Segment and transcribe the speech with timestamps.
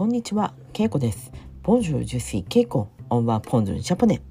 [0.00, 1.30] こんにちは、けいこです。
[1.62, 4.22] Bonjour, je suis、けいこ、 on apprend japonais。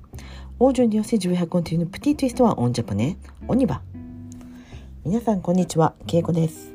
[0.58, 3.84] Aujourd'hui aussi, je vous raconte une petite histoire en japonais, on y va。
[5.06, 6.74] みなさん、こんにちは、けいこです。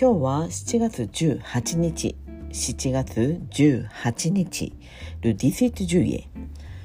[0.00, 2.14] 今日は7月18日、
[2.50, 4.72] 7月18日、
[5.20, 6.28] le dix-huit juillet。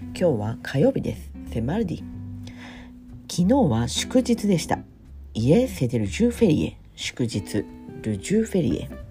[0.01, 2.03] 今日は火曜日です、 C'est mardi。
[3.29, 4.79] 昨日は祝日でした。
[5.35, 7.63] Hier, c'était le jour férié、祝日、
[8.01, 9.08] ルジューフェリエ。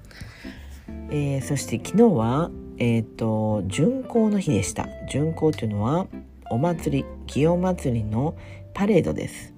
[1.11, 4.89] えーそして昨日は、えっ、と、巡行の日でした。
[5.11, 6.07] 巡行というのは、
[6.51, 8.37] お祭り、祇園祭りの
[8.75, 9.55] パレードです。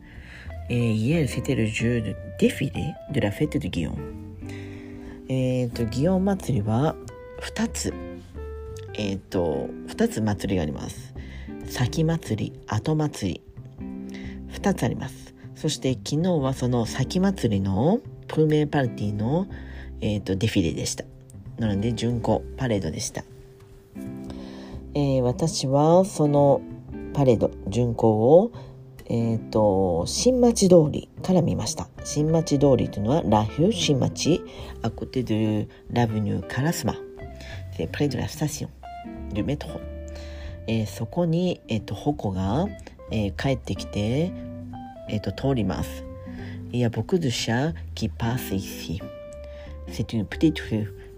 [0.68, 3.96] えー、hier, c'était le jour de défilé de la fête de Guillaume。
[5.28, 6.94] えっ、と、祇園祭りは
[7.42, 7.92] 2つ、
[8.94, 11.14] えっ、と、2つ祭りがあります。
[11.66, 13.40] 先祭り、後祭り。
[14.52, 15.34] 2つあります。
[15.54, 19.46] そして昨日はその先祭りのプーメーパルティの、
[20.00, 21.04] えー、とデフィレでした。
[21.60, 23.22] なので巡行パレードでした、
[24.94, 26.62] えー、私はその
[27.12, 28.50] パレード巡行を、
[29.06, 31.88] えー、と新町通りから見ました。
[32.02, 34.42] 新町通りというのはラヒュー新町
[34.82, 36.94] アコテドゥラブニューカラスマ。
[37.92, 38.70] プレドラスタシオン。
[39.34, 39.80] ルメトホ、
[40.86, 42.66] そこに、えー、と矛が、
[43.10, 44.32] えー、帰ってきて、
[45.08, 46.04] えー、と通ります。
[46.72, 49.02] いや僕ずしゃきパーセイシ。
[49.88, 50.04] ーセ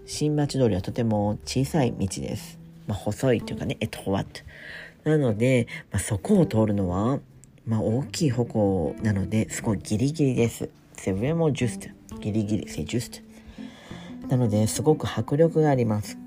[0.05, 2.59] 新町通りはとても小さい道です。
[2.87, 4.41] まあ、細いというかね、エトワット。
[5.09, 7.19] なので、まあ、そこを通るのは、
[7.65, 10.69] まあ、大きい矛なので、すごいギリギリです。
[10.97, 11.91] C'est vraiment juste.
[12.19, 13.23] ギリギリ、c'est juste.
[14.27, 16.17] なので、すごく迫力があります。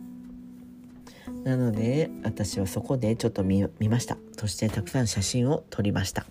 [1.44, 4.16] なので、私はそこでちょっと見見ました。
[4.36, 6.26] そして、たくさん写真を撮りました。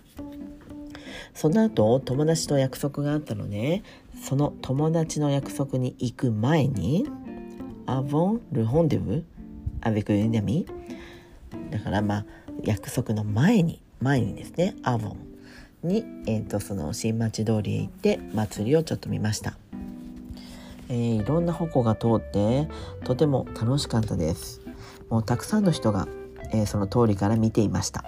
[1.34, 3.82] その後、友達と約束があったので、
[4.22, 7.06] その友達の約束に行く前に、
[7.86, 9.22] avant le rendez-vous
[9.82, 10.66] avec une amie
[11.70, 12.24] だからまあ、
[12.62, 15.16] 約束の前に、前にですね、avant
[15.82, 19.56] に、えっ、と、その新町通りへ行って、祭りをちょっと見ました。
[20.88, 22.68] えーいろんな矛が通って、
[23.04, 24.60] とても楽しかったです。
[25.10, 26.06] もうたくさんの人が、
[26.52, 28.04] えーその通りから見ていました。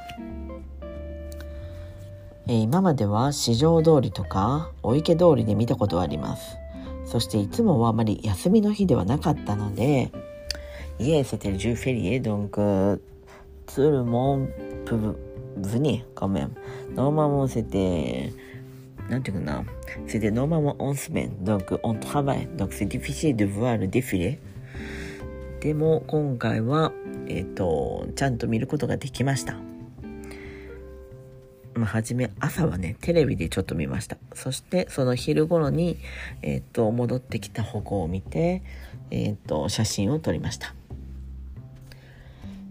[2.46, 6.57] えー今までは市場通りとかお池通りで見たことはあります。
[7.10, 10.12] そしていつもはあまり休みの日ではなかったので
[11.00, 13.02] 「イエーセテジュフェリエドンク
[13.66, 14.48] ツルモン
[14.84, 15.18] プブ,
[15.56, 16.54] ブニごめん。
[16.94, 18.32] ノーマモセテ
[19.08, 19.64] なんていうかな。
[20.06, 24.38] C'était normalement en semaine, donc on travaille, donc c'est difficile de voir le défilé」
[25.60, 26.92] でも今回は、
[27.26, 29.56] えー、とちゃんと見ることができました。
[31.78, 34.18] まあ、初め朝はねテレビでちょっと見ました。
[34.34, 35.96] そしてその昼頃に、
[36.42, 38.62] えー、と戻ってきた矛を見て、
[39.10, 40.74] えー、と写真を撮りました、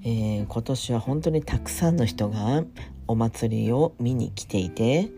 [0.04, 2.64] えー今年は本当にたくさんの人が
[3.08, 5.10] お祭りを見に来ていて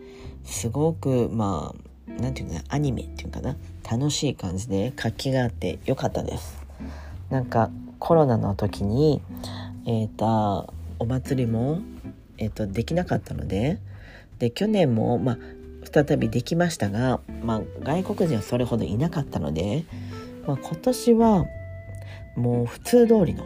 [0.44, 1.74] すごくま
[2.18, 3.56] あなんていうかなアニメっていうかな
[3.90, 6.58] 楽しい感じで活気があってよかったです。
[7.28, 9.20] なんかコロナの時に
[9.86, 11.80] えっ、とお祭りも
[12.40, 13.78] えっとできなかったので
[14.40, 15.38] で去年も、まあ、
[15.92, 19.84] 再びできましたが、まあ、外国人はそれほどいなかったので、
[20.46, 21.46] まあ、今年は
[22.36, 23.44] もう普通通りの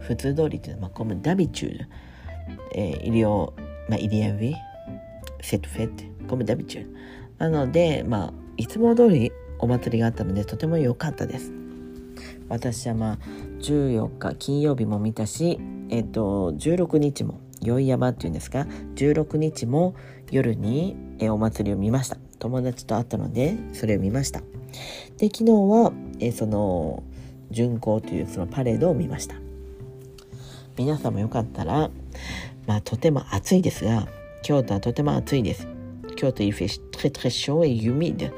[0.00, 1.88] 普通通りっていうのは、まあ、コムダビチュール、
[2.74, 3.52] えー、医療、
[3.88, 4.54] まあ、イリアビ
[5.40, 6.84] セットフェットコムダビチュー。
[6.84, 6.90] ル
[7.38, 11.52] なので、まあ、いつも通りお祭りがあったのでとても良かったです。
[12.48, 13.18] 私はまあ
[13.60, 15.58] 14日金曜日も見たし、
[15.88, 18.66] えっと16日も宵山っていうんですか
[18.96, 19.94] ？16日も
[20.30, 22.16] 夜にお祭りを見ました。
[22.38, 24.40] 友達と会ったのでそれを見ました。
[25.18, 25.92] で昨日は
[26.32, 27.02] その
[27.50, 29.36] 巡行というそのパレードを見ました。
[30.76, 31.90] 皆さんもよかったら
[32.66, 34.08] まあとても暑いですが
[34.42, 35.66] 京都はとても暑いです。
[36.16, 38.30] 京都 il fait très très chaud et humide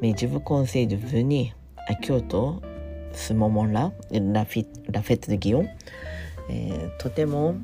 [0.00, 1.54] mais je vous conseille de venir
[1.88, 2.60] à Kyoto
[3.12, 5.68] ce moment-là la fête, la fête de Guillaume
[6.48, 7.54] えーとても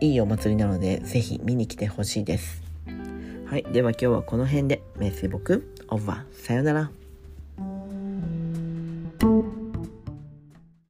[0.00, 2.62] いいお祭りなのでぜひ見に来てほしいです。
[3.46, 4.82] はいでは今日はこの辺で。
[4.98, 6.42] メッセー僕オーバー。
[6.46, 6.90] さよなら。